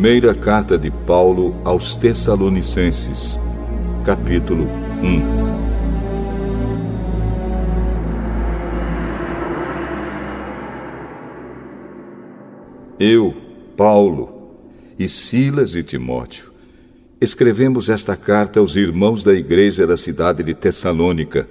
Primeira 0.00 0.32
carta 0.32 0.78
de 0.78 0.92
Paulo 0.92 1.60
aos 1.64 1.96
Tessalonicenses, 1.96 3.36
capítulo 4.04 4.64
1. 5.02 5.20
Eu, 13.00 13.34
Paulo, 13.76 14.52
e 14.96 15.08
Silas 15.08 15.74
e 15.74 15.82
Timóteo, 15.82 16.52
escrevemos 17.20 17.88
esta 17.88 18.14
carta 18.14 18.60
aos 18.60 18.76
irmãos 18.76 19.24
da 19.24 19.34
igreja 19.34 19.84
da 19.84 19.96
cidade 19.96 20.44
de 20.44 20.54
Tessalônica, 20.54 21.48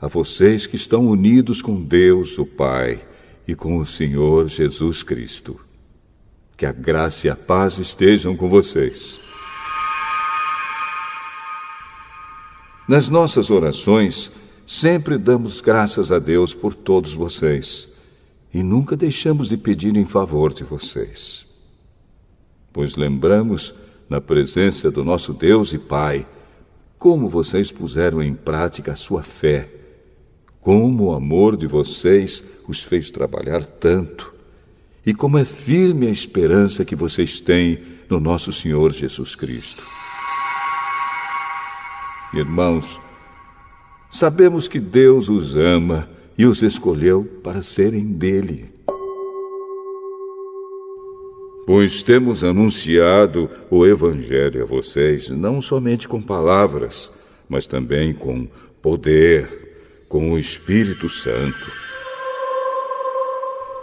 a 0.00 0.08
vocês 0.08 0.66
que 0.66 0.76
estão 0.76 1.06
unidos 1.06 1.60
com 1.60 1.78
Deus, 1.82 2.38
o 2.38 2.46
Pai, 2.46 3.02
e 3.46 3.54
com 3.54 3.76
o 3.76 3.84
Senhor 3.84 4.48
Jesus 4.48 5.02
Cristo. 5.02 5.63
Que 6.56 6.66
a 6.66 6.72
graça 6.72 7.26
e 7.26 7.30
a 7.30 7.36
paz 7.36 7.78
estejam 7.78 8.36
com 8.36 8.48
vocês. 8.48 9.18
Nas 12.86 13.08
nossas 13.08 13.50
orações, 13.50 14.30
sempre 14.66 15.16
damos 15.16 15.60
graças 15.60 16.12
a 16.12 16.18
Deus 16.18 16.52
por 16.52 16.74
todos 16.74 17.14
vocês 17.14 17.88
e 18.52 18.62
nunca 18.62 18.94
deixamos 18.94 19.48
de 19.48 19.56
pedir 19.56 19.96
em 19.96 20.04
favor 20.04 20.52
de 20.52 20.64
vocês. 20.64 21.46
Pois 22.72 22.94
lembramos, 22.94 23.74
na 24.08 24.20
presença 24.20 24.90
do 24.90 25.02
nosso 25.02 25.32
Deus 25.32 25.72
e 25.72 25.78
Pai, 25.78 26.26
como 26.98 27.28
vocês 27.28 27.72
puseram 27.72 28.22
em 28.22 28.34
prática 28.34 28.92
a 28.92 28.96
sua 28.96 29.22
fé, 29.22 29.68
como 30.60 31.04
o 31.04 31.14
amor 31.14 31.56
de 31.56 31.66
vocês 31.66 32.44
os 32.68 32.82
fez 32.82 33.10
trabalhar 33.10 33.64
tanto, 33.64 34.33
e 35.06 35.12
como 35.12 35.38
é 35.38 35.44
firme 35.44 36.06
a 36.06 36.10
esperança 36.10 36.84
que 36.84 36.96
vocês 36.96 37.40
têm 37.40 37.78
no 38.08 38.18
nosso 38.18 38.52
Senhor 38.52 38.92
Jesus 38.92 39.34
Cristo. 39.34 39.84
Irmãos, 42.32 43.00
sabemos 44.10 44.66
que 44.66 44.80
Deus 44.80 45.28
os 45.28 45.54
ama 45.56 46.08
e 46.36 46.46
os 46.46 46.62
escolheu 46.62 47.24
para 47.42 47.62
serem 47.62 48.12
dele. 48.12 48.72
Pois 51.66 52.02
temos 52.02 52.44
anunciado 52.44 53.48
o 53.70 53.86
Evangelho 53.86 54.62
a 54.62 54.66
vocês, 54.66 55.30
não 55.30 55.62
somente 55.62 56.06
com 56.06 56.20
palavras, 56.20 57.10
mas 57.48 57.66
também 57.66 58.12
com 58.12 58.46
poder, 58.82 60.04
com 60.08 60.32
o 60.32 60.38
Espírito 60.38 61.08
Santo. 61.08 61.83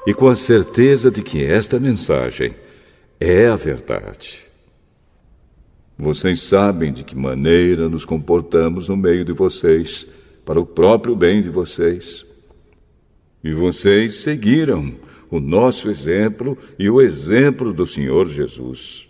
E 0.06 0.14
com 0.14 0.28
a 0.28 0.36
certeza 0.36 1.12
de 1.12 1.22
que 1.22 1.44
esta 1.44 1.80
mensagem 1.80 2.56
é 3.20 3.48
a 3.48 3.56
verdade. 3.56 4.44
Vocês 5.98 6.42
sabem 6.42 6.92
de 6.92 7.04
que 7.04 7.16
maneira 7.16 7.88
nos 7.88 8.04
comportamos 8.04 8.88
no 8.88 8.98
meio 8.98 9.24
de 9.24 9.32
vocês, 9.32 10.08
para 10.44 10.60
o 10.60 10.66
próprio 10.66 11.16
bem 11.16 11.42
de 11.42 11.50
vocês. 11.50 12.26
E 13.44 13.54
vocês 13.54 14.16
seguiram 14.16 14.96
o 15.30 15.40
nosso 15.40 15.90
exemplo 15.90 16.58
e 16.80 16.90
o 16.90 17.00
exemplo 17.00 17.72
do 17.72 17.86
Senhor 17.86 18.28
Jesus. 18.28 19.08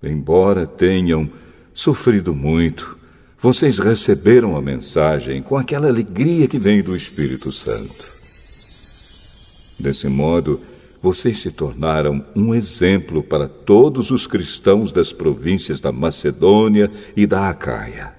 Embora 0.00 0.66
tenham 0.66 1.28
sofrido 1.74 2.32
muito, 2.32 2.96
vocês 3.40 3.78
receberam 3.78 4.56
a 4.56 4.62
mensagem 4.62 5.42
com 5.42 5.56
aquela 5.56 5.88
alegria 5.88 6.46
que 6.46 6.58
vem 6.58 6.82
do 6.82 6.94
Espírito 6.94 7.50
Santo. 7.50 8.19
Desse 9.80 10.08
modo, 10.08 10.60
vocês 11.02 11.38
se 11.38 11.50
tornaram 11.50 12.22
um 12.36 12.54
exemplo 12.54 13.22
para 13.22 13.48
todos 13.48 14.10
os 14.10 14.26
cristãos 14.26 14.92
das 14.92 15.12
províncias 15.12 15.80
da 15.80 15.90
Macedônia 15.90 16.90
e 17.16 17.26
da 17.26 17.48
Acaia. 17.48 18.12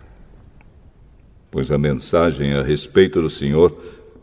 Pois 1.52 1.70
a 1.70 1.78
mensagem 1.78 2.54
a 2.54 2.64
respeito 2.64 3.22
do 3.22 3.30
Senhor 3.30 3.72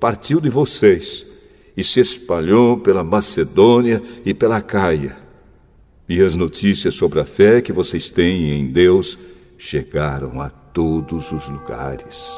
partiu 0.01 0.41
de 0.41 0.49
vocês 0.49 1.25
e 1.77 1.85
se 1.85 2.01
espalhou 2.01 2.79
pela 2.79 3.05
Macedônia 3.05 4.03
e 4.25 4.35
pela 4.35 4.61
Caia. 4.61 5.17
E 6.09 6.21
as 6.21 6.35
notícias 6.35 6.95
sobre 6.95 7.21
a 7.21 7.25
fé 7.25 7.61
que 7.61 7.73
vocês 7.73 8.11
têm 8.11 8.53
em 8.53 8.67
Deus 8.67 9.17
chegaram 9.57 10.41
a 10.41 10.51
todos 10.51 11.31
os 11.31 11.49
lugares. 11.49 12.33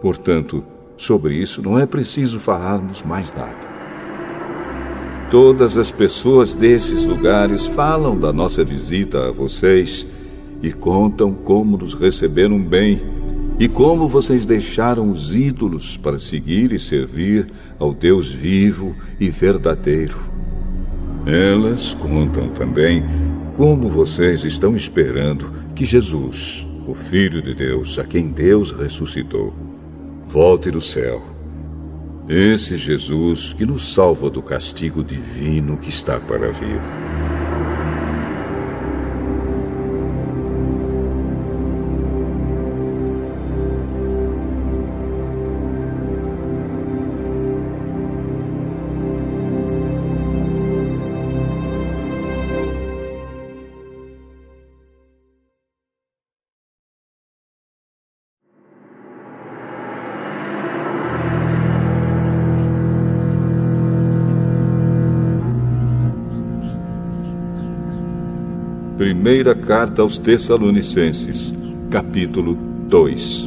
Portanto, 0.00 0.62
sobre 0.96 1.34
isso 1.34 1.62
não 1.62 1.78
é 1.78 1.86
preciso 1.86 2.40
falarmos 2.40 3.02
mais 3.02 3.32
nada. 3.34 3.76
Todas 5.30 5.76
as 5.76 5.90
pessoas 5.90 6.54
desses 6.54 7.04
lugares 7.04 7.66
falam 7.66 8.18
da 8.18 8.32
nossa 8.32 8.62
visita 8.62 9.28
a 9.28 9.32
vocês 9.32 10.06
e 10.62 10.72
contam 10.72 11.32
como 11.32 11.76
nos 11.76 11.94
receberam 11.94 12.60
bem 12.60 13.02
e 13.58 13.68
como 13.68 14.08
vocês 14.08 14.46
deixaram 14.46 15.10
os 15.10 15.34
ídolos 15.34 15.96
para 15.96 16.18
seguir 16.18 16.72
e 16.72 16.78
servir 16.78 17.46
ao 17.78 17.92
Deus 17.92 18.28
vivo 18.28 18.94
e 19.18 19.28
verdadeiro. 19.28 20.16
Elas 21.26 21.94
contam 21.94 22.50
também 22.50 23.02
como 23.56 23.88
vocês 23.88 24.44
estão 24.44 24.76
esperando 24.76 25.50
que 25.74 25.84
Jesus, 25.84 26.66
o 26.86 26.94
Filho 26.94 27.42
de 27.42 27.54
Deus, 27.54 27.98
a 27.98 28.04
quem 28.04 28.28
Deus 28.28 28.70
ressuscitou, 28.70 29.52
volte 30.26 30.70
do 30.70 30.80
céu. 30.80 31.22
Esse 32.28 32.76
Jesus 32.76 33.52
que 33.52 33.64
nos 33.64 33.94
salva 33.94 34.28
do 34.28 34.42
castigo 34.42 35.02
divino 35.02 35.76
que 35.76 35.88
está 35.88 36.18
para 36.18 36.50
vir. 36.50 36.80
Primeira 68.96 69.54
carta 69.54 70.00
aos 70.00 70.16
Tessalonicenses, 70.16 71.52
capítulo 71.90 72.54
2. 72.54 73.46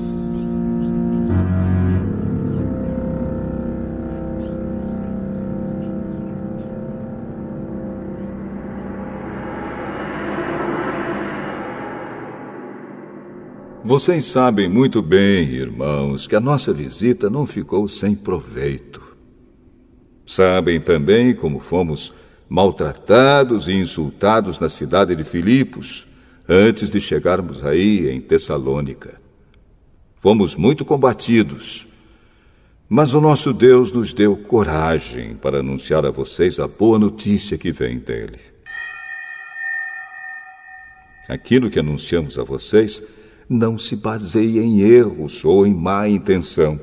Vocês 13.83 14.25
sabem 14.25 14.69
muito 14.69 15.01
bem, 15.01 15.49
irmãos, 15.49 16.27
que 16.27 16.35
a 16.35 16.39
nossa 16.39 16.71
visita 16.71 17.27
não 17.27 17.47
ficou 17.47 17.87
sem 17.87 18.13
proveito. 18.13 19.01
Sabem 20.27 20.79
também 20.79 21.33
como 21.33 21.59
fomos 21.59 22.13
maltratados 22.49 23.67
e 23.67 23.73
insultados 23.73 24.59
na 24.59 24.67
cidade 24.67 25.15
de 25.15 25.23
Filipos, 25.23 26.07
antes 26.47 26.89
de 26.89 26.99
chegarmos 26.99 27.63
aí 27.63 28.09
em 28.09 28.19
Tessalônica. 28.19 29.17
Fomos 30.17 30.55
muito 30.55 30.83
combatidos, 30.83 31.87
mas 32.89 33.13
o 33.13 33.21
nosso 33.21 33.53
Deus 33.53 33.91
nos 33.91 34.13
deu 34.13 34.35
coragem 34.35 35.35
para 35.35 35.59
anunciar 35.59 36.05
a 36.05 36.11
vocês 36.11 36.59
a 36.59 36.67
boa 36.67 36.97
notícia 36.97 37.55
que 37.55 37.71
vem 37.71 37.99
dele. 37.99 38.39
Aquilo 41.27 41.69
que 41.69 41.79
anunciamos 41.79 42.39
a 42.39 42.43
vocês 42.43 43.03
não 43.47 43.77
se 43.77 43.95
baseia 43.95 44.61
em 44.61 44.81
erros 44.81 45.45
ou 45.45 45.67
em 45.67 45.73
má 45.73 46.09
intenção. 46.09 46.79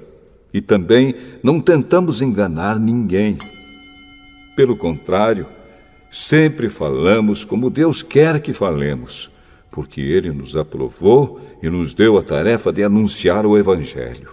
E 0.54 0.60
também 0.60 1.16
não 1.42 1.60
tentamos 1.60 2.22
enganar 2.22 2.78
ninguém. 2.78 3.36
Pelo 4.56 4.76
contrário, 4.76 5.46
Sempre 6.10 6.70
falamos 6.70 7.44
como 7.44 7.68
Deus 7.68 8.02
quer 8.02 8.40
que 8.40 8.52
falemos, 8.52 9.30
porque 9.70 10.00
Ele 10.00 10.32
nos 10.32 10.56
aprovou 10.56 11.40
e 11.62 11.68
nos 11.68 11.92
deu 11.92 12.16
a 12.16 12.22
tarefa 12.22 12.72
de 12.72 12.82
anunciar 12.82 13.44
o 13.44 13.58
Evangelho. 13.58 14.30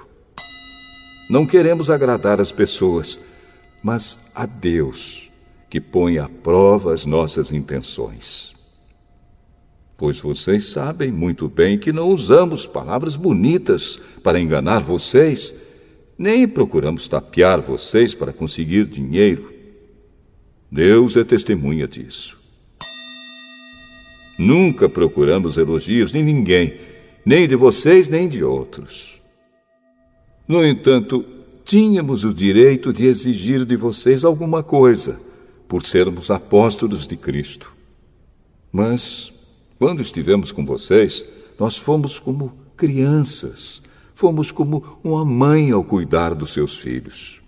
Não 1.29 1.45
queremos 1.45 1.89
agradar 1.89 2.39
as 2.39 2.51
pessoas, 2.51 3.19
mas 3.81 4.19
a 4.35 4.45
Deus, 4.45 5.31
que 5.69 5.81
põe 5.81 6.19
à 6.19 6.29
prova 6.29 6.93
as 6.93 7.05
nossas 7.05 7.51
intenções. 7.51 8.53
Pois 9.97 10.19
vocês 10.19 10.71
sabem 10.71 11.11
muito 11.11 11.49
bem 11.49 11.77
que 11.77 11.91
não 11.91 12.09
usamos 12.09 12.65
palavras 12.65 13.15
bonitas 13.15 13.99
para 14.23 14.39
enganar 14.39 14.79
vocês, 14.79 15.53
nem 16.17 16.47
procuramos 16.47 17.07
tapear 17.07 17.61
vocês 17.61 18.13
para 18.13 18.31
conseguir 18.31 18.85
dinheiro. 18.85 19.52
Deus 20.73 21.15
é 21.15 21.23
testemunha 21.23 21.87
disso. 21.87 22.35
Nunca 24.39 24.89
procuramos 24.89 25.55
elogios 25.55 26.11
de 26.11 26.19
ninguém, 26.23 26.79
nem 27.23 27.47
de 27.47 27.55
vocês, 27.55 28.09
nem 28.09 28.27
de 28.27 28.43
outros. 28.43 29.21
No 30.47 30.65
entanto, 30.65 31.23
tínhamos 31.63 32.23
o 32.23 32.33
direito 32.33 32.91
de 32.91 33.05
exigir 33.05 33.65
de 33.65 33.75
vocês 33.75 34.25
alguma 34.25 34.63
coisa, 34.63 35.21
por 35.67 35.83
sermos 35.85 36.31
apóstolos 36.31 37.05
de 37.05 37.17
Cristo. 37.17 37.71
Mas, 38.71 39.31
quando 39.77 40.01
estivemos 40.01 40.51
com 40.51 40.65
vocês, 40.65 41.23
nós 41.59 41.77
fomos 41.77 42.17
como 42.17 42.51
crianças, 42.75 43.79
fomos 44.15 44.51
como 44.51 44.97
uma 45.03 45.23
mãe 45.23 45.69
ao 45.69 45.83
cuidar 45.83 46.33
dos 46.33 46.51
seus 46.51 46.75
filhos. 46.75 47.42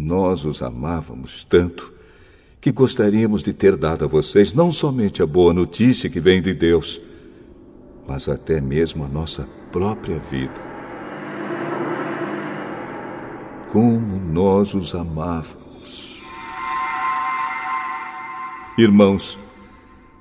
Nós 0.00 0.44
os 0.44 0.62
amávamos 0.62 1.42
tanto 1.42 1.92
que 2.60 2.70
gostaríamos 2.70 3.42
de 3.42 3.52
ter 3.52 3.76
dado 3.76 4.04
a 4.04 4.08
vocês 4.08 4.54
não 4.54 4.70
somente 4.70 5.24
a 5.24 5.26
boa 5.26 5.52
notícia 5.52 6.08
que 6.08 6.20
vem 6.20 6.40
de 6.40 6.54
Deus, 6.54 7.00
mas 8.06 8.28
até 8.28 8.60
mesmo 8.60 9.04
a 9.04 9.08
nossa 9.08 9.48
própria 9.72 10.20
vida. 10.20 10.54
Como 13.72 14.20
nós 14.20 14.72
os 14.72 14.94
amávamos. 14.94 16.22
Irmãos, 18.78 19.36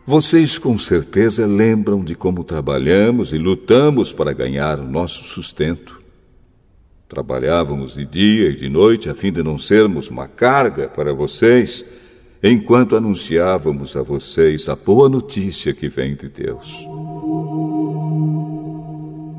vocês 0.07 0.57
com 0.57 0.75
certeza 0.75 1.45
lembram 1.45 2.03
de 2.03 2.15
como 2.15 2.43
trabalhamos 2.43 3.31
e 3.31 3.37
lutamos 3.37 4.11
para 4.11 4.33
ganhar 4.33 4.79
o 4.79 4.89
nosso 4.89 5.23
sustento. 5.23 6.06
Trabalhávamos 7.07 7.93
de 7.93 8.05
dia 8.05 8.49
e 8.49 8.55
de 8.55 8.67
noite 8.67 9.09
a 9.09 9.15
fim 9.15 9.31
de 9.31 9.41
não 9.41 9.57
sermos 9.57 10.09
uma 10.09 10.27
carga 10.27 10.89
para 10.89 11.13
vocês 11.13 11.85
enquanto 12.43 12.97
anunciávamos 12.97 13.95
a 13.95 14.03
vocês 14.03 14.67
a 14.67 14.75
boa 14.75 15.07
notícia 15.07 15.73
que 15.73 15.87
vem 15.87 16.15
de 16.15 16.27
Deus. 16.27 16.85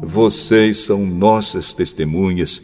Vocês 0.02 0.78
são 0.78 1.04
nossas 1.04 1.74
testemunhas 1.74 2.62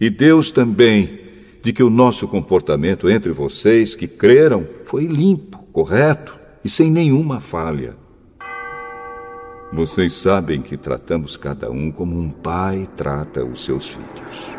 e 0.00 0.08
Deus 0.08 0.52
também 0.52 1.18
de 1.60 1.72
que 1.72 1.82
o 1.82 1.90
nosso 1.90 2.28
comportamento 2.28 3.10
entre 3.10 3.32
vocês 3.32 3.96
que 3.96 4.06
creram 4.06 4.64
foi 4.84 5.06
limpo, 5.06 5.58
correto 5.72 6.38
e 6.64 6.68
sem 6.68 6.92
nenhuma 6.92 7.40
falha. 7.40 8.03
Vocês 9.74 10.12
sabem 10.12 10.62
que 10.62 10.76
tratamos 10.76 11.36
cada 11.36 11.68
um 11.68 11.90
como 11.90 12.16
um 12.16 12.30
pai 12.30 12.88
trata 12.96 13.44
os 13.44 13.64
seus 13.64 13.88
filhos. 13.88 14.54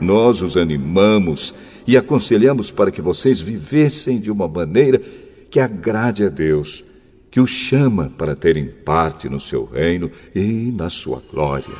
Nós 0.00 0.42
os 0.42 0.56
animamos 0.56 1.54
e 1.86 1.96
aconselhamos 1.96 2.72
para 2.72 2.90
que 2.90 3.00
vocês 3.00 3.40
vivessem 3.40 4.18
de 4.18 4.32
uma 4.32 4.48
maneira 4.48 5.00
que 5.48 5.60
agrade 5.60 6.24
a 6.24 6.28
Deus, 6.28 6.84
que 7.30 7.38
os 7.38 7.50
chama 7.50 8.12
para 8.18 8.34
terem 8.34 8.66
parte 8.66 9.28
no 9.28 9.38
seu 9.38 9.64
reino 9.64 10.10
e 10.34 10.72
na 10.76 10.90
sua 10.90 11.22
glória. 11.30 11.76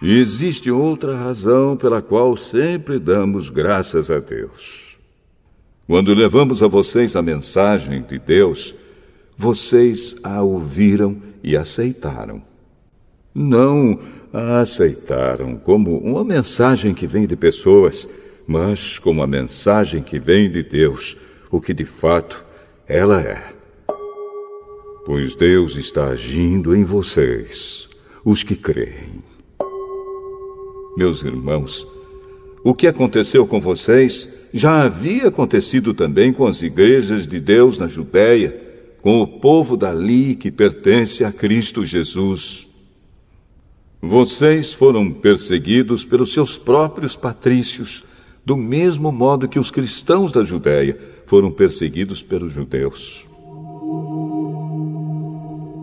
E 0.00 0.18
existe 0.18 0.70
outra 0.70 1.14
razão 1.14 1.76
pela 1.76 2.00
qual 2.00 2.38
sempre 2.38 2.98
damos 2.98 3.50
graças 3.50 4.10
a 4.10 4.18
Deus. 4.18 4.85
Quando 5.86 6.12
levamos 6.14 6.62
a 6.62 6.66
vocês 6.66 7.14
a 7.14 7.22
mensagem 7.22 8.02
de 8.02 8.18
Deus, 8.18 8.74
vocês 9.36 10.16
a 10.22 10.42
ouviram 10.42 11.16
e 11.42 11.56
aceitaram 11.56 12.42
não 13.36 14.00
a 14.32 14.60
aceitaram 14.60 15.56
como 15.56 15.98
uma 15.98 16.24
mensagem 16.24 16.94
que 16.94 17.06
vem 17.06 17.26
de 17.26 17.36
pessoas, 17.36 18.08
mas 18.46 18.98
como 18.98 19.22
a 19.22 19.26
mensagem 19.26 20.02
que 20.02 20.18
vem 20.18 20.50
de 20.50 20.62
Deus, 20.62 21.18
o 21.50 21.60
que 21.60 21.74
de 21.74 21.84
fato 21.84 22.42
ela 22.88 23.20
é. 23.20 23.52
Pois 25.04 25.34
Deus 25.34 25.76
está 25.76 26.08
agindo 26.08 26.74
em 26.74 26.82
vocês, 26.82 27.90
os 28.24 28.42
que 28.42 28.56
creem. 28.56 29.22
Meus 30.96 31.22
irmãos, 31.22 31.86
o 32.68 32.74
que 32.74 32.88
aconteceu 32.88 33.46
com 33.46 33.60
vocês 33.60 34.28
já 34.52 34.82
havia 34.82 35.28
acontecido 35.28 35.94
também 35.94 36.32
com 36.32 36.44
as 36.44 36.62
igrejas 36.62 37.24
de 37.24 37.38
Deus 37.38 37.78
na 37.78 37.86
Judéia, 37.86 38.60
com 39.00 39.22
o 39.22 39.26
povo 39.38 39.76
dali 39.76 40.34
que 40.34 40.50
pertence 40.50 41.22
a 41.22 41.30
Cristo 41.30 41.84
Jesus. 41.86 42.66
Vocês 44.02 44.72
foram 44.72 45.12
perseguidos 45.12 46.04
pelos 46.04 46.32
seus 46.32 46.58
próprios 46.58 47.14
patrícios, 47.14 48.02
do 48.44 48.56
mesmo 48.56 49.12
modo 49.12 49.46
que 49.46 49.60
os 49.60 49.70
cristãos 49.70 50.32
da 50.32 50.42
Judéia 50.42 50.98
foram 51.24 51.52
perseguidos 51.52 52.20
pelos 52.20 52.52
judeus. 52.52 53.28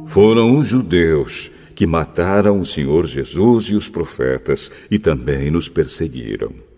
Foram 0.07 0.59
os 0.59 0.67
judeus 0.67 1.49
que 1.73 1.87
mataram 1.87 2.59
o 2.59 2.65
Senhor 2.65 3.05
Jesus 3.05 3.69
e 3.69 3.73
os 3.73 3.87
profetas 3.87 4.69
e 4.91 4.99
também 4.99 5.49
nos 5.49 5.69
perseguiram. 5.69 6.72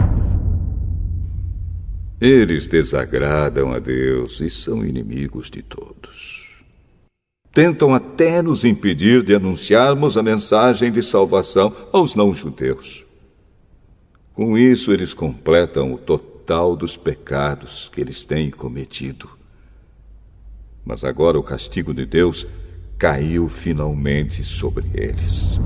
Eles 2.20 2.68
desagradam 2.68 3.72
a 3.72 3.80
Deus 3.80 4.40
e 4.42 4.50
são 4.50 4.86
inimigos 4.86 5.50
de 5.50 5.62
todos 5.62 6.46
tentam 7.56 7.96
até 7.96 8.42
nos 8.42 8.66
impedir 8.66 9.24
de 9.24 9.34
anunciarmos 9.34 10.18
a 10.18 10.22
mensagem 10.22 10.92
de 10.92 11.02
salvação 11.02 11.74
aos 11.94 12.14
não-judeus. 12.14 13.06
Com 14.34 14.58
isso, 14.58 14.92
eles 14.92 15.14
completam 15.14 15.94
o 15.94 15.98
total 15.98 16.76
dos 16.76 16.98
pecados 16.98 17.90
que 17.94 18.02
eles 18.02 18.26
têm 18.26 18.52
cometido. 18.52 19.30
Mas 20.84 21.06
agora 21.06 21.40
o 21.40 21.44
castigo 21.44 21.94
de 21.94 22.06
Deus 22.06 22.46
caiu 22.98 23.48
finalmente 23.48 24.44
sobre 24.44 24.84
eles. 24.94 25.58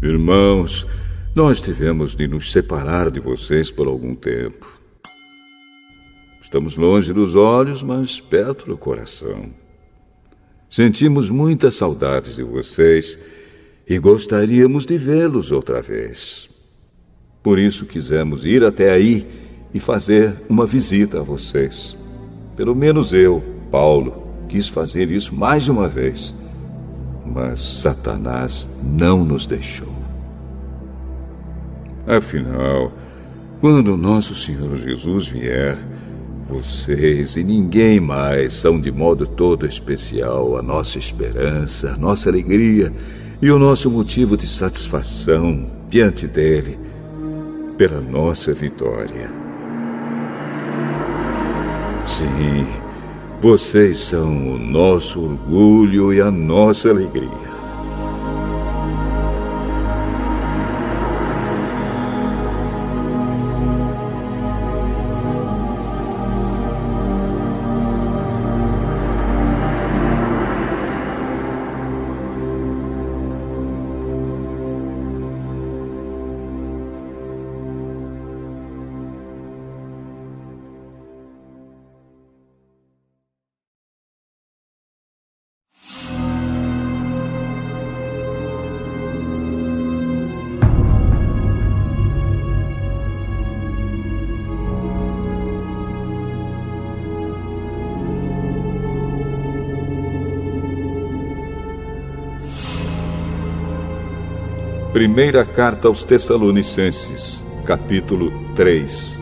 Irmãos, 0.00 0.86
nós 1.42 1.58
tivemos 1.58 2.14
de 2.14 2.28
nos 2.28 2.52
separar 2.52 3.10
de 3.10 3.18
vocês 3.18 3.70
por 3.70 3.86
algum 3.86 4.14
tempo. 4.14 4.78
Estamos 6.42 6.76
longe 6.76 7.14
dos 7.14 7.34
olhos, 7.34 7.82
mas 7.82 8.20
perto 8.20 8.66
do 8.66 8.76
coração. 8.76 9.46
Sentimos 10.68 11.30
muita 11.30 11.70
saudade 11.70 12.34
de 12.34 12.42
vocês 12.42 13.18
e 13.88 13.98
gostaríamos 13.98 14.84
de 14.84 14.98
vê-los 14.98 15.50
outra 15.50 15.80
vez. 15.80 16.50
Por 17.42 17.58
isso 17.58 17.86
quisemos 17.86 18.44
ir 18.44 18.62
até 18.62 18.90
aí 18.90 19.26
e 19.72 19.80
fazer 19.80 20.36
uma 20.46 20.66
visita 20.66 21.20
a 21.20 21.22
vocês. 21.22 21.96
Pelo 22.54 22.74
menos 22.74 23.14
eu, 23.14 23.42
Paulo, 23.70 24.26
quis 24.46 24.68
fazer 24.68 25.10
isso 25.10 25.34
mais 25.34 25.64
de 25.64 25.70
uma 25.70 25.88
vez. 25.88 26.34
Mas 27.24 27.62
Satanás 27.62 28.68
não 28.82 29.24
nos 29.24 29.46
deixou. 29.46 29.99
Afinal, 32.10 32.90
quando 33.60 33.96
nosso 33.96 34.34
Senhor 34.34 34.76
Jesus 34.76 35.28
vier, 35.28 35.78
vocês 36.48 37.36
e 37.36 37.44
ninguém 37.44 38.00
mais 38.00 38.52
são 38.52 38.80
de 38.80 38.90
modo 38.90 39.28
todo 39.28 39.64
especial 39.64 40.56
a 40.56 40.62
nossa 40.62 40.98
esperança, 40.98 41.92
a 41.92 41.96
nossa 41.96 42.28
alegria 42.28 42.92
e 43.40 43.48
o 43.48 43.60
nosso 43.60 43.88
motivo 43.88 44.36
de 44.36 44.48
satisfação 44.48 45.70
diante 45.88 46.26
dele 46.26 46.76
pela 47.78 48.00
nossa 48.00 48.52
vitória. 48.52 49.30
Sim, 52.04 52.66
vocês 53.40 54.00
são 54.00 54.54
o 54.54 54.58
nosso 54.58 55.22
orgulho 55.22 56.12
e 56.12 56.20
a 56.20 56.28
nossa 56.28 56.90
alegria. 56.90 57.59
Primeira 105.00 105.46
carta 105.46 105.88
aos 105.88 106.04
Tessalonicenses, 106.04 107.42
capítulo 107.64 108.30
3. 108.54 109.18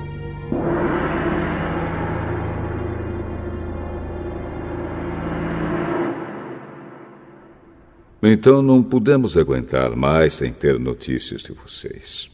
Então 8.21 8.61
não 8.61 8.83
pudemos 8.83 9.37
aguentar 9.37 9.95
mais 9.95 10.35
sem 10.35 10.53
ter 10.53 10.81
notícias 10.81 11.43
de 11.43 11.53
vocês. 11.53 12.29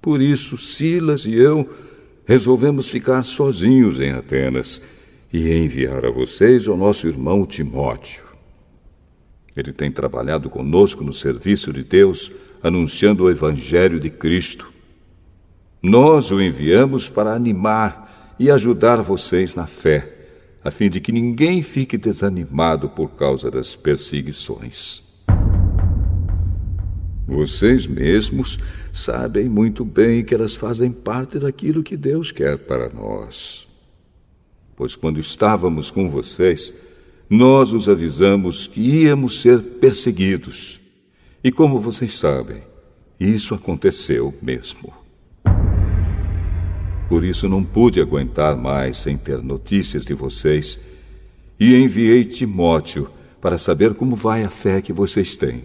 Por 0.00 0.22
isso, 0.22 0.56
Silas 0.56 1.24
e 1.24 1.34
eu 1.34 1.68
resolvemos 2.24 2.88
ficar 2.88 3.24
sozinhos 3.24 3.98
em 3.98 4.12
Atenas 4.12 4.80
e 5.32 5.52
enviar 5.52 6.04
a 6.04 6.10
vocês 6.12 6.68
o 6.68 6.76
nosso 6.76 7.08
irmão 7.08 7.44
Timóteo. 7.44 8.22
Ele 9.56 9.72
tem 9.72 9.90
trabalhado 9.90 10.50
conosco 10.50 11.04
no 11.04 11.12
serviço 11.12 11.72
de 11.72 11.84
Deus, 11.84 12.30
anunciando 12.64 13.24
o 13.24 13.30
Evangelho 13.30 14.00
de 14.00 14.10
Cristo. 14.10 14.72
Nós 15.80 16.32
o 16.32 16.40
enviamos 16.40 17.08
para 17.08 17.32
animar 17.32 18.34
e 18.40 18.50
ajudar 18.50 19.02
vocês 19.02 19.54
na 19.54 19.68
fé 19.68 20.14
a 20.64 20.70
fim 20.70 20.88
de 20.88 20.98
que 20.98 21.12
ninguém 21.12 21.60
fique 21.60 21.98
desanimado 21.98 22.88
por 22.88 23.10
causa 23.10 23.50
das 23.50 23.76
perseguições. 23.76 25.02
Vocês 27.26 27.86
mesmos 27.86 28.58
sabem 28.90 29.46
muito 29.46 29.84
bem 29.84 30.24
que 30.24 30.34
elas 30.34 30.54
fazem 30.54 30.90
parte 30.90 31.38
daquilo 31.38 31.82
que 31.82 31.98
Deus 31.98 32.32
quer 32.32 32.56
para 32.56 32.88
nós. 32.88 33.68
Pois 34.74 34.96
quando 34.96 35.20
estávamos 35.20 35.90
com 35.90 36.08
vocês, 36.08 36.72
nós 37.28 37.74
os 37.74 37.86
avisamos 37.88 38.66
que 38.66 38.80
íamos 38.80 39.42
ser 39.42 39.60
perseguidos. 39.60 40.80
E 41.44 41.52
como 41.52 41.78
vocês 41.78 42.14
sabem, 42.14 42.62
isso 43.20 43.54
aconteceu 43.54 44.32
mesmo. 44.40 44.90
Por 47.06 47.22
isso 47.22 47.46
não 47.46 47.62
pude 47.62 48.00
aguentar 48.00 48.56
mais 48.56 48.96
sem 48.96 49.18
ter 49.18 49.42
notícias 49.42 50.06
de 50.06 50.14
vocês 50.14 50.80
e 51.60 51.76
enviei 51.76 52.24
Timóteo 52.24 53.10
para 53.42 53.58
saber 53.58 53.92
como 53.92 54.16
vai 54.16 54.42
a 54.42 54.48
fé 54.48 54.80
que 54.80 54.90
vocês 54.90 55.36
têm. 55.36 55.64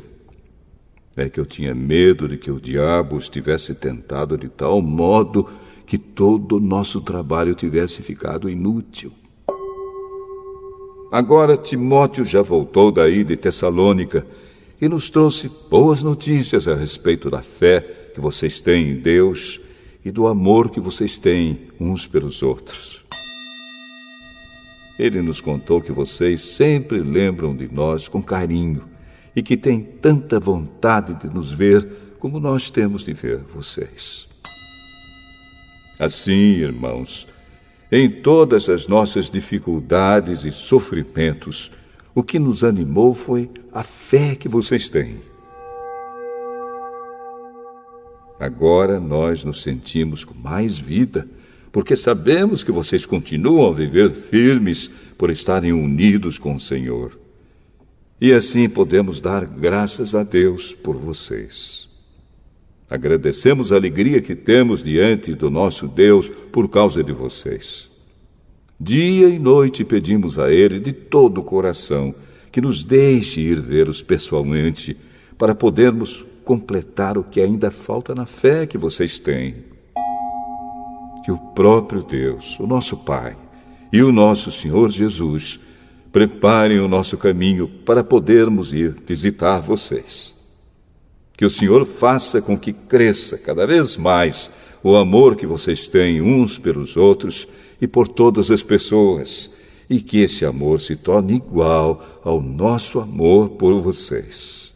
É 1.15 1.29
que 1.29 1.39
eu 1.39 1.45
tinha 1.45 1.74
medo 1.74 2.27
de 2.27 2.36
que 2.36 2.51
o 2.51 2.59
diabo 2.59 3.15
os 3.15 3.29
tivesse 3.29 3.74
tentado 3.74 4.38
de 4.38 4.50
tal 4.50 4.81
modo 4.81 5.48
que 5.86 5.98
todo 5.98 6.57
o 6.57 6.59
nosso 6.59 7.00
trabalho 7.00 7.55
tivesse 7.55 8.01
ficado 8.01 8.50
inútil. 8.50 9.13
Agora 11.09 11.55
Timóteo 11.55 12.25
já 12.25 12.41
voltou 12.41 12.91
daí 12.91 13.24
de 13.24 13.38
Tessalônica 13.38 14.27
e 14.81 14.88
nos 14.88 15.09
trouxe 15.09 15.50
boas 15.69 16.01
notícias 16.01 16.67
a 16.67 16.75
respeito 16.75 17.29
da 17.29 17.41
fé 17.41 17.81
que 18.13 18.21
vocês 18.21 18.62
têm 18.62 18.91
em 18.91 18.95
Deus 18.95 19.59
e 20.03 20.12
do 20.12 20.27
amor 20.27 20.69
que 20.69 20.79
vocês 20.79 21.19
têm 21.19 21.67
uns 21.79 22.07
pelos 22.07 22.41
outros. 22.41 23.03
Ele 24.98 25.21
nos 25.21 25.39
contou 25.39 25.81
que 25.81 25.91
vocês 25.91 26.41
sempre 26.41 27.00
lembram 27.00 27.55
de 27.55 27.71
nós 27.71 28.07
com 28.07 28.21
carinho 28.21 28.83
e 29.36 29.41
que 29.41 29.55
têm 29.55 29.81
tanta 29.81 30.39
vontade 30.39 31.13
de 31.13 31.33
nos 31.33 31.51
ver 31.51 32.15
como 32.19 32.39
nós 32.39 32.69
temos 32.69 33.03
de 33.03 33.13
ver 33.13 33.39
vocês. 33.53 34.27
Assim, 35.98 36.31
irmãos, 36.31 37.27
em 37.91 38.09
todas 38.09 38.69
as 38.69 38.88
nossas 38.88 39.29
dificuldades 39.29 40.45
e 40.45 40.51
sofrimentos, 40.51 41.71
o 42.19 42.23
que 42.23 42.38
nos 42.38 42.65
animou 42.65 43.13
foi 43.13 43.49
a 43.71 43.81
fé 43.81 44.35
que 44.35 44.49
vocês 44.49 44.89
têm. 44.89 45.19
Agora 48.38 48.99
nós 48.99 49.45
nos 49.45 49.61
sentimos 49.61 50.25
com 50.25 50.33
mais 50.33 50.77
vida, 50.77 51.25
porque 51.71 51.95
sabemos 51.95 52.61
que 52.61 52.73
vocês 52.73 53.05
continuam 53.05 53.71
a 53.71 53.73
viver 53.73 54.11
firmes 54.11 54.91
por 55.17 55.29
estarem 55.29 55.71
unidos 55.71 56.38
com 56.38 56.55
o 56.55 56.59
Senhor. 56.59 57.17
E 58.19 58.33
assim 58.33 58.67
podemos 58.67 59.21
dar 59.21 59.45
graças 59.45 60.13
a 60.13 60.23
Deus 60.23 60.73
por 60.73 60.97
vocês. 60.97 61.88
Agradecemos 62.89 63.71
a 63.71 63.77
alegria 63.77 64.21
que 64.21 64.35
temos 64.35 64.83
diante 64.83 65.33
do 65.33 65.49
nosso 65.49 65.88
Deus 65.88 66.29
por 66.51 66.67
causa 66.67 67.01
de 67.01 67.13
vocês. 67.13 67.88
Dia 68.81 69.27
e 69.27 69.38
noite 69.38 69.83
pedimos 69.83 70.39
a 70.39 70.50
Ele 70.50 70.79
de 70.79 70.93
todo 70.93 71.39
o 71.39 71.43
coração 71.43 72.15
que 72.50 72.62
nos 72.62 72.86
deixe 72.86 73.41
ir 73.41 73.62
vê-los 73.62 74.01
pessoalmente 74.01 74.95
para 75.38 75.53
podermos 75.53 76.25
completar 76.45 77.17
o 77.17 77.24
que 77.24 77.41
ainda 77.41 77.69
falta 77.71 78.15
na 78.15 78.25
fé 78.25 78.65
que 78.65 78.77
vocês 78.77 79.19
têm. 79.19 79.65
Que 81.25 81.31
o 81.31 81.38
próprio 81.38 82.01
Deus, 82.01 82.57
o 82.57 82.65
nosso 82.65 82.95
Pai 82.95 83.36
e 83.91 84.01
o 84.01 84.13
nosso 84.13 84.50
Senhor 84.50 84.89
Jesus 84.89 85.59
preparem 86.09 86.79
o 86.79 86.88
nosso 86.88 87.17
caminho 87.17 87.67
para 87.86 88.01
podermos 88.01 88.71
ir 88.71 88.95
visitar 89.05 89.59
vocês. 89.59 90.33
Que 91.36 91.45
o 91.45 91.50
Senhor 91.50 91.86
faça 91.86 92.41
com 92.41 92.57
que 92.57 92.71
cresça 92.71 93.38
cada 93.38 93.67
vez 93.67 93.98
mais 93.98 94.50
o 94.81 94.95
amor 94.95 95.36
que 95.36 95.45
vocês 95.45 95.89
têm 95.89 96.21
uns 96.21 96.57
pelos 96.57 96.95
outros 96.95 97.45
e 97.81 97.88
por 97.88 98.07
todas 98.07 98.51
as 98.51 98.63
pessoas, 98.63 99.50
e 99.89 100.00
que 100.01 100.19
esse 100.19 100.45
amor 100.45 100.79
se 100.79 100.95
torne 100.95 101.36
igual 101.36 102.21
ao 102.24 102.41
nosso 102.41 103.00
amor 103.00 103.50
por 103.50 103.81
vocês. 103.81 104.69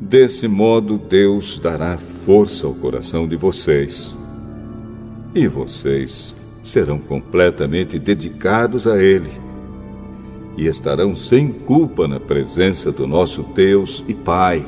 Desse 0.00 0.48
modo, 0.48 0.98
Deus 0.98 1.58
dará 1.58 1.96
força 1.96 2.66
ao 2.66 2.74
coração 2.74 3.28
de 3.28 3.36
vocês. 3.36 4.18
E 5.32 5.46
vocês 5.46 6.36
serão 6.60 6.98
completamente 6.98 8.00
dedicados 8.00 8.88
a 8.88 9.00
Ele. 9.00 9.30
E 10.56 10.66
estarão 10.66 11.14
sem 11.14 11.52
culpa 11.52 12.08
na 12.08 12.18
presença 12.18 12.90
do 12.90 13.06
nosso 13.06 13.42
Deus 13.54 14.04
e 14.08 14.12
Pai. 14.12 14.66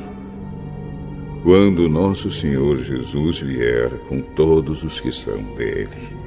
Quando 1.43 1.89
nosso 1.89 2.31
Senhor 2.31 2.77
Jesus 2.77 3.41
vier 3.41 3.91
com 4.07 4.21
todos 4.21 4.83
os 4.85 5.01
que 5.01 5.11
são 5.11 5.43
dele. 5.55 6.24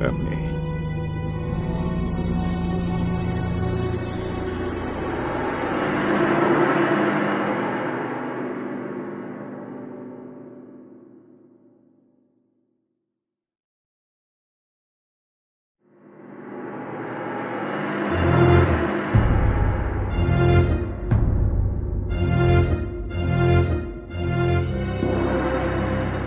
Amém. 0.00 0.54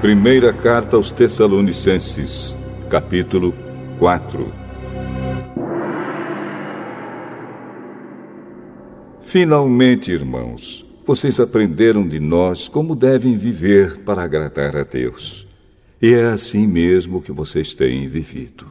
Primeira 0.08 0.54
carta 0.54 0.96
aos 0.96 1.12
Tessalonicenses, 1.12 2.56
capítulo 2.88 3.54
4. 4.00 4.50
Finalmente, 9.22 10.12
irmãos, 10.12 10.86
vocês 11.06 11.40
aprenderam 11.40 12.08
de 12.08 12.20
nós 12.20 12.70
como 12.70 12.96
devem 12.96 13.36
viver 13.36 13.98
para 14.00 14.24
agradar 14.24 14.78
a 14.78 14.84
Deus. 14.84 15.46
E 16.02 16.14
é 16.14 16.28
assim 16.28 16.66
mesmo 16.66 17.22
que 17.22 17.32
vocês 17.32 17.74
têm 17.74 18.08
vivido. 18.08 18.66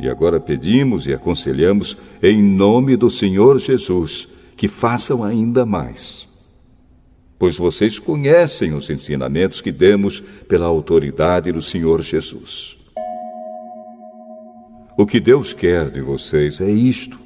E 0.00 0.08
agora 0.08 0.38
pedimos 0.38 1.08
e 1.08 1.12
aconselhamos, 1.12 1.96
em 2.22 2.40
nome 2.40 2.96
do 2.96 3.10
Senhor 3.10 3.58
Jesus, 3.58 4.28
que 4.56 4.68
façam 4.68 5.24
ainda 5.24 5.66
mais 5.66 6.27
pois 7.38 7.56
vocês 7.56 7.98
conhecem 7.98 8.74
os 8.74 8.90
ensinamentos 8.90 9.60
que 9.60 9.70
demos 9.70 10.20
pela 10.48 10.66
autoridade 10.66 11.52
do 11.52 11.62
Senhor 11.62 12.02
Jesus. 12.02 12.76
O 14.96 15.06
que 15.06 15.20
Deus 15.20 15.52
quer 15.52 15.88
de 15.90 16.00
vocês 16.00 16.60
é 16.60 16.70
isto: 16.70 17.18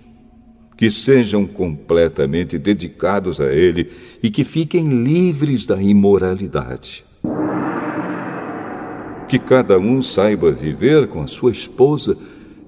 que 0.76 0.90
sejam 0.90 1.46
completamente 1.46 2.58
dedicados 2.58 3.40
a 3.40 3.50
Ele 3.50 3.90
e 4.22 4.30
que 4.30 4.44
fiquem 4.44 5.02
livres 5.02 5.64
da 5.64 5.82
imoralidade. 5.82 7.04
Que 9.26 9.38
cada 9.38 9.78
um 9.78 10.02
saiba 10.02 10.52
viver 10.52 11.06
com 11.06 11.22
a 11.22 11.26
sua 11.26 11.52
esposa 11.52 12.18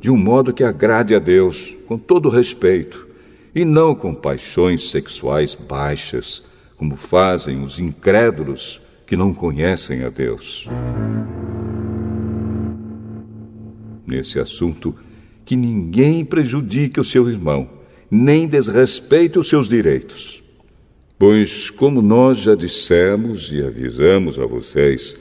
de 0.01 0.11
um 0.11 0.17
modo 0.17 0.53
que 0.55 0.65
agrade 0.65 1.15
a 1.15 1.19
Deus, 1.19 1.77
com 1.87 1.99
todo 1.99 2.31
respeito, 2.31 3.07
e 3.55 3.65
não 3.65 3.95
com 3.95 4.15
paixões 4.15 4.91
sexuais 4.91 5.55
baixas 5.55 6.43
como 6.85 6.97
fazem 6.97 7.63
os 7.63 7.81
incrédulos 7.81 8.79
que 9.07 9.17
não 9.17 9.33
conhecem 9.33 10.05
a 10.05 10.11
Deus. 10.11 10.69
Nesse 14.07 14.39
assunto, 14.39 14.95
que 15.47 15.57
ninguém 15.57 16.27
prejudique 16.27 17.01
o 17.01 17.05
seu 17.05 17.31
irmão, 17.31 17.71
nem 18.11 18.47
desrespeite 18.47 19.39
os 19.39 19.49
seus 19.49 19.67
direitos. 19.67 20.43
Pois, 21.19 21.71
como 21.71 22.03
nós 22.03 22.41
já 22.41 22.55
dissemos 22.55 23.51
e 23.51 23.63
avisamos 23.63 24.39
a 24.39 24.45
vocês, 24.45 25.17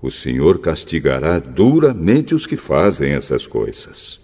o 0.00 0.12
Senhor 0.12 0.60
castigará 0.60 1.40
duramente 1.40 2.36
os 2.36 2.46
que 2.46 2.56
fazem 2.56 3.14
essas 3.14 3.48
coisas. 3.48 4.19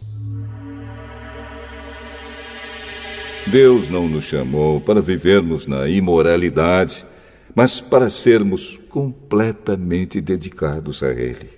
Deus 3.47 3.88
não 3.88 4.09
nos 4.09 4.25
chamou 4.25 4.81
para 4.81 5.00
vivermos 5.00 5.69
na 5.69 5.88
imoralidade, 5.88 7.07
mas 7.55 7.81
para 7.81 8.09
sermos 8.09 8.79
completamente 8.88 10.21
dedicados 10.21 11.00
a 11.03 11.12
Ele. 11.12 11.50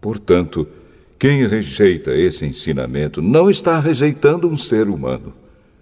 Portanto, 0.00 0.66
quem 1.16 1.46
rejeita 1.46 2.12
esse 2.12 2.44
ensinamento 2.44 3.22
não 3.22 3.48
está 3.48 3.78
rejeitando 3.78 4.48
um 4.48 4.56
ser 4.56 4.88
humano, 4.88 5.32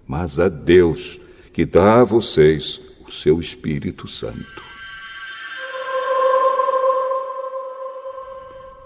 mas 0.07 0.39
a 0.39 0.49
Deus, 0.49 1.19
que 1.51 1.65
dá 1.65 2.03
a 2.03 2.05
vocês 2.05 2.81
o 3.07 3.11
seu 3.11 3.41
Espírito 3.41 4.07
Santo. 4.07 4.63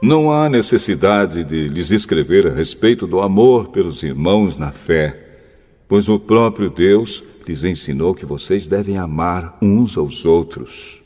Não 0.00 0.30
há 0.30 0.48
necessidade 0.48 1.44
de 1.44 1.66
lhes 1.66 1.90
escrever 1.90 2.46
a 2.46 2.50
respeito 2.50 3.08
do 3.08 3.20
amor 3.20 3.68
pelos 3.68 4.04
irmãos 4.04 4.56
na 4.56 4.70
fé 4.70 5.27
pois 5.88 6.06
o 6.08 6.20
próprio 6.20 6.68
Deus 6.68 7.24
lhes 7.46 7.64
ensinou 7.64 8.14
que 8.14 8.26
vocês 8.26 8.68
devem 8.68 8.98
amar 8.98 9.56
uns 9.62 9.96
aos 9.96 10.24
outros. 10.26 11.02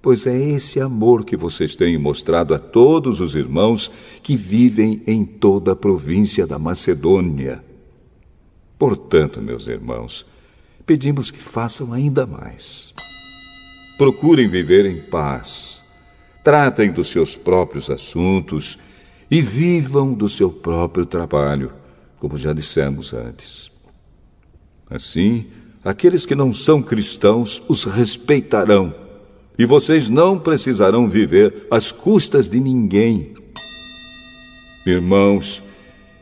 Pois 0.00 0.26
é 0.26 0.36
esse 0.36 0.80
amor 0.80 1.24
que 1.24 1.36
vocês 1.36 1.76
têm 1.76 1.98
mostrado 1.98 2.54
a 2.54 2.58
todos 2.58 3.20
os 3.20 3.34
irmãos 3.34 3.90
que 4.22 4.36
vivem 4.36 5.02
em 5.06 5.24
toda 5.24 5.72
a 5.72 5.76
província 5.76 6.46
da 6.46 6.58
Macedônia. 6.58 7.62
Portanto, 8.78 9.40
meus 9.40 9.66
irmãos, 9.66 10.26
pedimos 10.86 11.30
que 11.30 11.40
façam 11.40 11.92
ainda 11.92 12.26
mais. 12.26 12.92
Procurem 13.96 14.48
viver 14.48 14.86
em 14.86 15.00
paz, 15.00 15.82
tratem 16.42 16.90
dos 16.90 17.08
seus 17.08 17.36
próprios 17.36 17.88
assuntos 17.88 18.78
e 19.30 19.40
vivam 19.40 20.12
do 20.12 20.28
seu 20.28 20.50
próprio 20.50 21.06
trabalho, 21.06 21.72
como 22.18 22.36
já 22.36 22.52
dissemos 22.52 23.14
antes. 23.14 23.71
Assim, 24.92 25.46
aqueles 25.82 26.26
que 26.26 26.34
não 26.34 26.52
são 26.52 26.82
cristãos 26.82 27.62
os 27.66 27.84
respeitarão, 27.84 28.94
e 29.58 29.64
vocês 29.64 30.10
não 30.10 30.38
precisarão 30.38 31.08
viver 31.08 31.66
às 31.70 31.90
custas 31.90 32.50
de 32.50 32.60
ninguém. 32.60 33.32
Irmãos, 34.84 35.62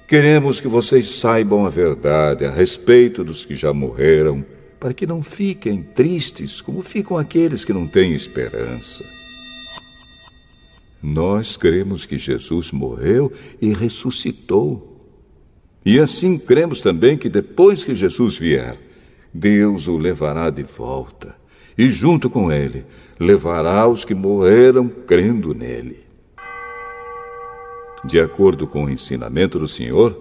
queremos 0.07 0.61
que 0.61 0.69
vocês 0.69 1.09
saibam 1.09 1.67
a 1.67 1.69
verdade 1.69 2.45
a 2.45 2.51
respeito 2.51 3.25
dos 3.25 3.45
que 3.45 3.57
já 3.57 3.73
morreram, 3.73 4.47
para 4.79 4.95
que 4.95 5.07
não 5.07 5.21
fiquem 5.21 5.83
tristes 5.83 6.63
como 6.63 6.81
ficam 6.81 7.17
aqueles 7.17 7.65
que 7.65 7.73
não 7.73 7.89
têm 7.89 8.15
esperança. 8.15 9.05
Nós 11.03 11.57
cremos 11.57 12.07
que 12.07 12.17
Jesus 12.17 12.71
morreu 12.71 13.33
e 13.61 13.73
ressuscitou 13.73 14.90
e 15.85 15.99
assim 15.99 16.39
cremos 16.39 16.83
também 16.83 17.17
que 17.17 17.29
depois 17.29 17.85
que 17.85 17.95
Jesus 17.95 18.37
vier, 18.37 18.79
Deus 19.33 19.89
o 19.89 19.97
levará 19.97 20.51
de 20.51 20.63
volta 20.63 21.35
e, 21.77 21.89
junto 21.89 22.29
com 22.29 22.53
ele, 22.53 22.85
levará 23.19 23.89
os 23.89 24.05
que 24.05 24.15
morreram 24.15 24.89
crendo 24.89 25.55
nele. 25.55 26.01
De 28.05 28.21
acordo 28.21 28.67
com 28.67 28.85
o 28.85 28.91
ensinamento 28.91 29.59
do 29.59 29.69
Senhor, 29.69 30.21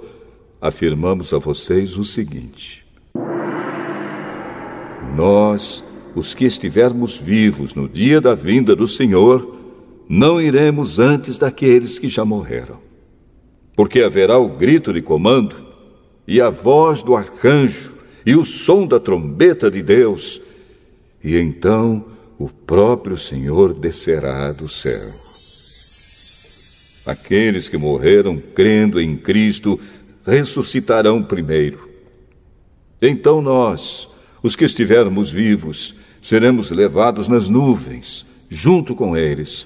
afirmamos 0.61 1.33
a 1.33 1.37
vocês 1.37 1.97
o 1.97 2.05
seguinte: 2.05 2.85
Nós, 5.15 5.83
os 6.15 6.33
que 6.33 6.45
estivermos 6.45 7.17
vivos 7.17 7.73
no 7.73 7.87
dia 7.87 8.21
da 8.21 8.33
vinda 8.35 8.75
do 8.75 8.87
Senhor, 8.87 9.55
não 10.07 10.41
iremos 10.41 10.99
antes 10.99 11.37
daqueles 11.37 11.99
que 11.99 12.07
já 12.07 12.23
morreram 12.23 12.88
porque 13.79 14.01
haverá 14.01 14.37
o 14.37 14.49
grito 14.49 14.91
de 14.91 15.01
comando, 15.01 15.55
e 16.27 16.41
a 16.41 16.49
voz 16.49 17.01
do 17.01 17.15
arcanjo, 17.15 17.93
e 18.25 18.35
o 18.35 18.43
som 18.43 18.85
da 18.85 18.99
trombeta 18.99 19.71
de 19.71 19.81
Deus, 19.81 20.41
e 21.23 21.37
então 21.37 22.03
o 22.37 22.49
próprio 22.49 23.17
Senhor 23.17 23.73
descerá 23.73 24.51
do 24.51 24.67
céu. 24.67 25.09
Aqueles 27.05 27.69
que 27.69 27.77
morreram 27.77 28.35
crendo 28.53 28.99
em 28.99 29.15
Cristo 29.15 29.79
ressuscitarão 30.25 31.23
primeiro. 31.23 31.87
Então 33.01 33.41
nós, 33.41 34.09
os 34.43 34.57
que 34.57 34.65
estivermos 34.65 35.31
vivos, 35.31 35.95
seremos 36.21 36.69
levados 36.69 37.29
nas 37.29 37.47
nuvens, 37.47 38.25
junto 38.49 38.93
com 38.93 39.15
eles, 39.15 39.65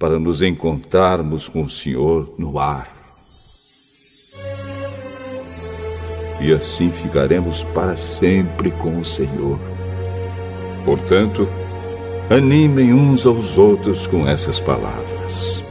para 0.00 0.18
nos 0.18 0.42
encontrarmos 0.42 1.48
com 1.48 1.62
o 1.62 1.70
Senhor 1.70 2.34
no 2.36 2.58
ar. 2.58 3.01
E 6.42 6.52
assim 6.52 6.90
ficaremos 6.90 7.62
para 7.62 7.96
sempre 7.96 8.70
com 8.72 8.98
o 8.98 9.04
Senhor. 9.04 9.58
Portanto, 10.84 11.46
animem 12.28 12.92
uns 12.92 13.24
aos 13.24 13.56
outros 13.56 14.06
com 14.06 14.26
essas 14.26 14.58
palavras. 14.58 15.61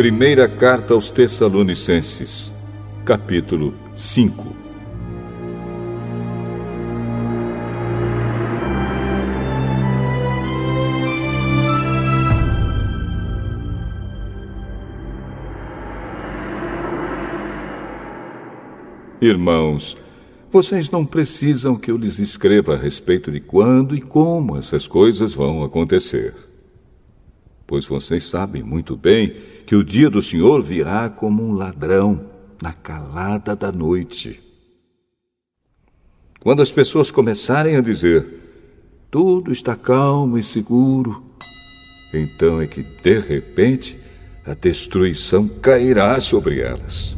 Primeira 0.00 0.48
Carta 0.48 0.94
aos 0.94 1.10
Tessalonicenses, 1.10 2.54
capítulo 3.04 3.74
5 3.94 4.56
Irmãos, 19.20 19.98
vocês 20.50 20.90
não 20.90 21.04
precisam 21.04 21.76
que 21.76 21.90
eu 21.90 21.98
lhes 21.98 22.18
escreva 22.18 22.72
a 22.72 22.78
respeito 22.78 23.30
de 23.30 23.38
quando 23.38 23.94
e 23.94 24.00
como 24.00 24.56
essas 24.56 24.86
coisas 24.86 25.34
vão 25.34 25.62
acontecer 25.62 26.49
pois 27.70 27.86
vocês 27.86 28.24
sabem 28.24 28.64
muito 28.64 28.96
bem 28.96 29.32
que 29.64 29.76
o 29.76 29.84
dia 29.84 30.10
do 30.10 30.20
Senhor 30.20 30.60
virá 30.60 31.08
como 31.08 31.40
um 31.40 31.52
ladrão 31.52 32.20
na 32.60 32.72
calada 32.72 33.54
da 33.54 33.70
noite. 33.70 34.42
Quando 36.40 36.62
as 36.62 36.72
pessoas 36.72 37.12
começarem 37.12 37.76
a 37.76 37.80
dizer, 37.80 38.26
tudo 39.08 39.52
está 39.52 39.76
calmo 39.76 40.36
e 40.36 40.42
seguro, 40.42 41.22
então 42.12 42.60
é 42.60 42.66
que, 42.66 42.82
de 42.82 43.20
repente, 43.20 43.96
a 44.44 44.52
destruição 44.52 45.46
cairá 45.46 46.20
sobre 46.20 46.60
elas. 46.60 47.14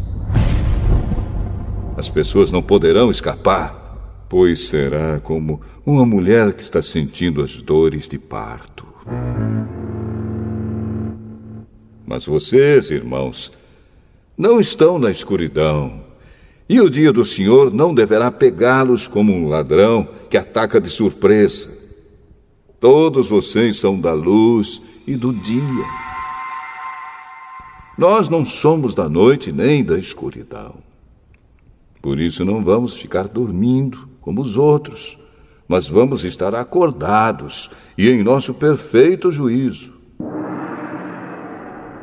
As 1.97 2.11
pessoas 2.11 2.51
não 2.51 2.63
poderão 2.63 3.11
escapar, 3.11 4.27
pois 4.29 4.69
será 4.69 5.19
como 5.19 5.63
uma 5.87 6.05
mulher 6.05 6.53
que 6.53 6.63
está 6.63 6.83
sentindo 6.83 7.41
as 7.41 7.57
dores 7.63 8.07
de 8.07 8.19
parto. 8.19 8.87
Mas 12.13 12.27
vocês, 12.27 12.91
irmãos, 12.91 13.51
não 14.37 14.61
estão 14.61 14.99
na 14.99 15.11
escuridão. 15.11 16.05
E 16.69 16.79
o 16.79 16.91
dia 16.91 17.11
do 17.11 17.25
Senhor 17.25 17.73
não 17.73 17.95
deverá 17.95 18.31
pegá-los 18.31 19.09
como 19.09 19.33
um 19.33 19.49
ladrão 19.49 20.07
que 20.29 20.37
ataca 20.37 20.79
de 20.79 20.91
surpresa. 20.91 21.71
Todos 22.79 23.31
vocês 23.31 23.79
são 23.79 23.99
da 23.99 24.13
luz 24.13 24.83
e 25.07 25.17
do 25.17 25.33
dia. 25.33 25.87
Nós 27.97 28.29
não 28.29 28.45
somos 28.45 28.95
da 28.95 29.09
noite 29.09 29.51
nem 29.51 29.83
da 29.83 29.99
escuridão. 29.99 30.75
Por 32.03 32.21
isso 32.21 32.45
não 32.45 32.63
vamos 32.63 32.95
ficar 32.95 33.27
dormindo 33.27 34.07
como 34.21 34.43
os 34.43 34.59
outros, 34.59 35.19
mas 35.67 35.89
vamos 35.89 36.25
estar 36.25 36.55
acordados 36.55 37.71
e 37.97 38.11
em 38.11 38.23
nosso 38.23 38.53
perfeito 38.53 39.33
juízo. 39.33 40.02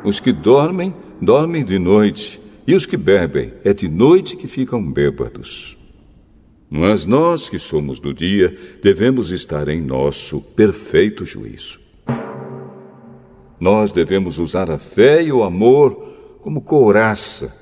Os 0.03 0.19
que 0.19 0.31
dormem, 0.31 0.93
dormem 1.21 1.63
de 1.63 1.77
noite, 1.77 2.39
e 2.65 2.73
os 2.73 2.85
que 2.85 2.95
bebem, 2.95 3.51
é 3.63 3.73
de 3.73 3.87
noite 3.87 4.37
que 4.37 4.47
ficam 4.47 4.81
bêbados. 4.81 5.77
Mas 6.69 7.05
nós 7.05 7.49
que 7.49 7.57
somos 7.57 7.99
do 7.99 8.13
dia, 8.13 8.55
devemos 8.81 9.31
estar 9.31 9.67
em 9.67 9.81
nosso 9.81 10.39
perfeito 10.39 11.25
juízo. 11.25 11.79
Nós 13.59 13.91
devemos 13.91 14.37
usar 14.37 14.69
a 14.69 14.77
fé 14.77 15.23
e 15.23 15.31
o 15.31 15.43
amor 15.43 16.37
como 16.41 16.61
couraça 16.61 17.53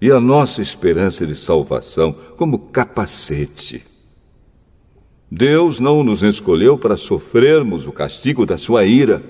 e 0.00 0.10
a 0.10 0.18
nossa 0.18 0.62
esperança 0.62 1.26
de 1.26 1.34
salvação 1.34 2.14
como 2.36 2.58
capacete. 2.58 3.84
Deus 5.30 5.80
não 5.80 6.02
nos 6.02 6.22
escolheu 6.22 6.78
para 6.78 6.96
sofrermos 6.96 7.86
o 7.86 7.92
castigo 7.92 8.46
da 8.46 8.56
sua 8.56 8.84
ira, 8.84 9.22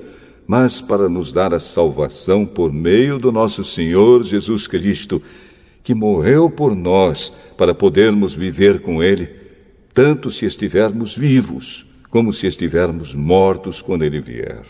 mas 0.46 0.80
para 0.80 1.08
nos 1.08 1.32
dar 1.32 1.54
a 1.54 1.60
salvação 1.60 2.44
por 2.44 2.72
meio 2.72 3.18
do 3.18 3.30
nosso 3.30 3.62
Senhor 3.64 4.22
Jesus 4.24 4.66
Cristo, 4.66 5.22
que 5.82 5.94
morreu 5.94 6.50
por 6.50 6.74
nós 6.74 7.32
para 7.56 7.74
podermos 7.74 8.34
viver 8.34 8.80
com 8.80 9.02
Ele, 9.02 9.28
tanto 9.92 10.30
se 10.30 10.46
estivermos 10.46 11.16
vivos 11.16 11.86
como 12.10 12.32
se 12.32 12.46
estivermos 12.46 13.14
mortos 13.14 13.80
quando 13.80 14.04
Ele 14.04 14.20
vier. 14.20 14.64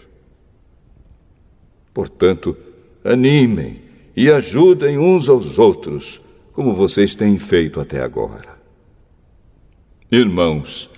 Portanto, 1.93 2.57
animem 3.05 3.81
e 4.17 4.31
ajudem 4.31 4.99
uns 4.99 5.29
aos 5.29 5.59
outros, 5.59 6.21
como 6.53 6.75
vocês 6.75 7.15
têm 7.15 7.39
feito 7.39 7.81
até 7.81 8.01
agora. 8.01 8.61
Irmãos, 10.11 10.91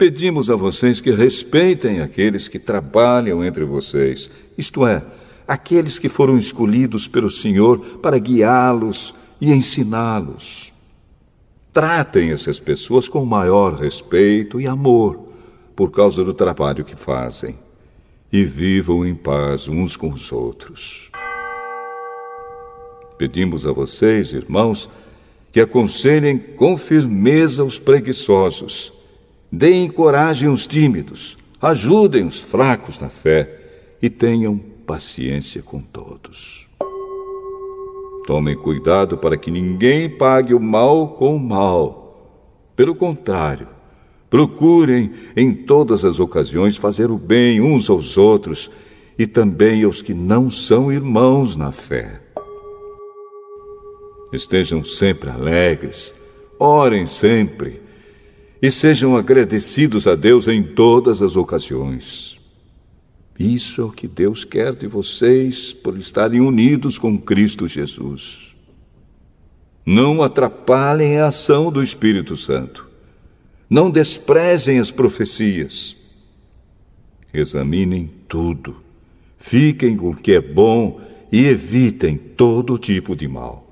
pedimos 0.00 0.48
a 0.48 0.56
vocês 0.56 0.98
que 0.98 1.10
respeitem 1.10 2.00
aqueles 2.00 2.48
que 2.48 2.58
trabalham 2.58 3.44
entre 3.44 3.66
vocês, 3.66 4.30
isto 4.56 4.86
é, 4.86 5.04
aqueles 5.46 5.98
que 5.98 6.08
foram 6.08 6.38
escolhidos 6.38 7.06
pelo 7.06 7.30
Senhor 7.30 7.98
para 7.98 8.18
guiá-los 8.18 9.14
e 9.38 9.52
ensiná-los. 9.52 10.72
Tratem 11.70 12.30
essas 12.30 12.58
pessoas 12.58 13.08
com 13.08 13.26
maior 13.26 13.74
respeito 13.74 14.58
e 14.58 14.66
amor 14.66 15.20
por 15.76 15.90
causa 15.90 16.24
do 16.24 16.32
trabalho 16.32 16.82
que 16.82 16.96
fazem 16.96 17.58
e 18.32 18.42
vivam 18.42 19.04
em 19.04 19.14
paz 19.14 19.68
uns 19.68 19.96
com 19.96 20.10
os 20.10 20.32
outros. 20.32 21.10
Pedimos 23.18 23.66
a 23.66 23.72
vocês, 23.72 24.32
irmãos, 24.32 24.88
que 25.52 25.60
aconselhem 25.60 26.38
com 26.38 26.78
firmeza 26.78 27.62
os 27.62 27.78
preguiçosos, 27.78 28.98
deem 29.50 29.88
coragem 29.88 30.48
aos 30.48 30.66
tímidos, 30.66 31.36
ajudem 31.60 32.26
os 32.26 32.40
fracos 32.40 32.98
na 32.98 33.08
fé 33.08 33.58
e 34.00 34.08
tenham 34.08 34.58
paciência 34.86 35.62
com 35.62 35.80
todos. 35.80 36.66
Tomem 38.26 38.56
cuidado 38.56 39.18
para 39.18 39.36
que 39.36 39.50
ninguém 39.50 40.08
pague 40.08 40.54
o 40.54 40.60
mal 40.60 41.08
com 41.14 41.34
o 41.34 41.40
mal. 41.40 42.70
Pelo 42.76 42.94
contrário, 42.94 43.66
Procurem 44.30 45.12
em 45.36 45.52
todas 45.52 46.04
as 46.04 46.20
ocasiões 46.20 46.76
fazer 46.76 47.10
o 47.10 47.18
bem 47.18 47.60
uns 47.60 47.90
aos 47.90 48.16
outros 48.16 48.70
e 49.18 49.26
também 49.26 49.82
aos 49.82 50.00
que 50.00 50.14
não 50.14 50.48
são 50.48 50.92
irmãos 50.92 51.56
na 51.56 51.72
fé. 51.72 52.20
Estejam 54.32 54.84
sempre 54.84 55.28
alegres, 55.28 56.14
orem 56.60 57.06
sempre 57.06 57.82
e 58.62 58.70
sejam 58.70 59.16
agradecidos 59.16 60.06
a 60.06 60.14
Deus 60.14 60.46
em 60.46 60.62
todas 60.62 61.22
as 61.22 61.36
ocasiões. 61.36 62.38
Isso 63.38 63.80
é 63.80 63.84
o 63.84 63.90
que 63.90 64.06
Deus 64.06 64.44
quer 64.44 64.74
de 64.74 64.86
vocês 64.86 65.72
por 65.72 65.98
estarem 65.98 66.40
unidos 66.40 66.98
com 66.98 67.18
Cristo 67.18 67.66
Jesus. 67.66 68.54
Não 69.86 70.22
atrapalhem 70.22 71.18
a 71.18 71.28
ação 71.28 71.72
do 71.72 71.82
Espírito 71.82 72.36
Santo. 72.36 72.86
Não 73.68 73.90
desprezem 73.90 74.78
as 74.78 74.90
profecias. 74.90 75.96
Examinem 77.32 78.10
tudo. 78.28 78.76
Fiquem 79.38 79.96
com 79.96 80.10
o 80.10 80.16
que 80.16 80.32
é 80.32 80.40
bom 80.40 81.00
e 81.32 81.46
evitem 81.46 82.18
todo 82.18 82.76
tipo 82.76 83.16
de 83.16 83.26
mal. 83.26 83.66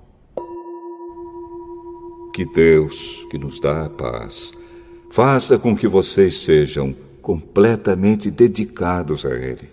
Que 2.33 2.46
Deus, 2.46 3.27
que 3.31 3.37
nos 3.37 3.61
dá 3.61 3.85
a 3.85 3.90
paz, 3.90 4.53
faça 5.11 5.59
com 5.59 5.77
que 5.77 5.88
vocês 5.88 6.38
sejam 6.38 6.94
completamente 7.21 8.31
dedicados 8.31 9.25
a 9.25 9.35
Ele 9.35 9.68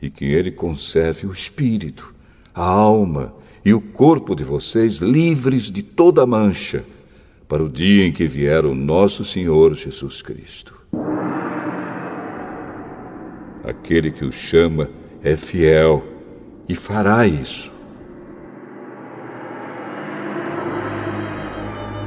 e 0.00 0.08
que 0.08 0.24
Ele 0.24 0.50
conserve 0.50 1.26
o 1.26 1.32
espírito, 1.32 2.14
a 2.54 2.64
alma 2.64 3.34
e 3.64 3.74
o 3.74 3.80
corpo 3.80 4.34
de 4.34 4.44
vocês 4.44 4.98
livres 4.98 5.70
de 5.70 5.82
toda 5.82 6.26
mancha 6.26 6.84
para 7.48 7.62
o 7.62 7.68
dia 7.68 8.06
em 8.06 8.12
que 8.12 8.26
vier 8.26 8.64
o 8.64 8.74
nosso 8.74 9.24
Senhor 9.24 9.74
Jesus 9.74 10.22
Cristo. 10.22 10.74
Aquele 13.64 14.10
que 14.10 14.24
o 14.24 14.32
chama 14.32 14.88
é 15.22 15.36
fiel 15.36 16.02
e 16.68 16.74
fará 16.74 17.26
isso. 17.26 17.70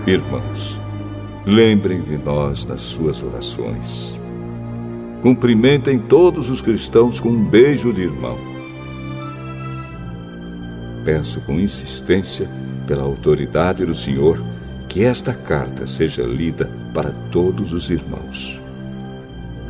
Irmãos, 0.07 0.82
lembrem 1.45 2.01
de 2.01 2.17
nós 2.17 2.65
nas 2.65 2.81
suas 2.81 3.21
orações. 3.21 4.13
Cumprimentem 5.21 5.99
todos 5.99 6.49
os 6.49 6.61
cristãos 6.61 7.19
com 7.19 7.29
um 7.29 7.43
beijo 7.43 7.93
de 7.93 8.01
irmão. 8.01 8.37
Peço 11.05 11.41
com 11.41 11.59
insistência, 11.59 12.49
pela 12.87 13.03
autoridade 13.03 13.85
do 13.85 13.95
Senhor, 13.95 14.43
que 14.89 15.03
esta 15.03 15.33
carta 15.33 15.87
seja 15.87 16.23
lida 16.23 16.69
para 16.93 17.11
todos 17.31 17.73
os 17.73 17.89
irmãos. 17.89 18.61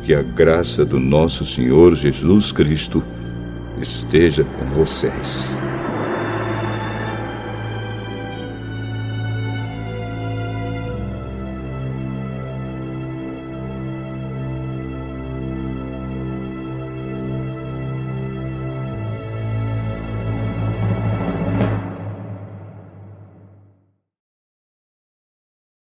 Que 0.02 0.14
a 0.14 0.22
graça 0.22 0.84
do 0.84 1.00
nosso 1.00 1.44
Senhor 1.44 1.94
Jesus 1.94 2.52
Cristo 2.52 3.02
esteja 3.80 4.44
com 4.44 4.66
vocês. 4.66 5.48